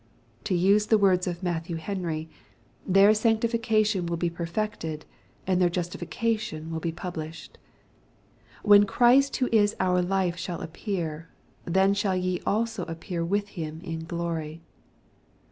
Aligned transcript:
To 0.45 0.55
use 0.55 0.87
the 0.87 0.97
words 0.97 1.27
of 1.27 1.43
Matthew 1.43 1.75
Henry," 1.75 2.27
their 2.97 3.13
sanctification 3.13 4.07
will 4.07 4.17
be 4.17 4.31
perfected, 4.31 5.05
and 5.45 5.61
their 5.61 5.69
justification 5.69 6.71
will 6.71 6.79
be 6.79 6.91
published/'" 6.91 7.57
When 8.63 8.85
Christ 8.87 9.35
who 9.35 9.49
is 9.51 9.75
our 9.79 10.01
life 10.01 10.37
shall 10.37 10.61
appear, 10.61 11.29
then 11.65 11.93
shall 11.93 12.15
ye 12.15 12.41
also 12.47 12.83
appear 12.85 13.23
with 13.23 13.49
him 13.49 13.79
in 13.83 14.05
glory." 14.05 14.63